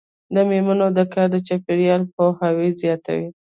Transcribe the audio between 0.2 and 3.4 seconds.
د میرمنو کار د چاپیریال پوهاوی زیاتوي.